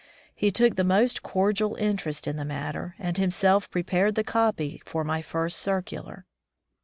[0.33, 5.03] He took the most cordial interest in the matter, and himself prepared the copy for
[5.03, 6.23] my first cir cular.